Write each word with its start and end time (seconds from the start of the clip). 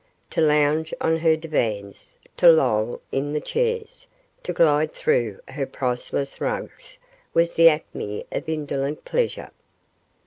To 0.31 0.41
lounge 0.41 0.95
on 0.99 1.17
her 1.17 1.35
divans, 1.35 2.17
to 2.37 2.49
loll 2.51 3.01
in 3.11 3.33
the 3.33 3.39
chairs, 3.39 4.07
to 4.41 4.51
glide 4.51 4.93
through 4.95 5.39
her 5.49 5.67
priceless 5.67 6.41
rugs 6.41 6.97
was 7.35 7.53
the 7.53 7.69
acme 7.69 8.25
of 8.31 8.49
indolent 8.49 9.05
pleasure. 9.05 9.51